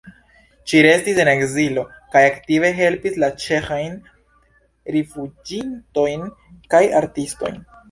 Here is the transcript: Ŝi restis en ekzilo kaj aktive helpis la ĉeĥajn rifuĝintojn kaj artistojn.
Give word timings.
Ŝi 0.69 0.79
restis 0.85 1.19
en 1.23 1.29
ekzilo 1.33 1.83
kaj 2.15 2.23
aktive 2.29 2.71
helpis 2.79 3.21
la 3.25 3.29
ĉeĥajn 3.45 4.01
rifuĝintojn 4.99 6.29
kaj 6.75 6.85
artistojn. 7.05 7.65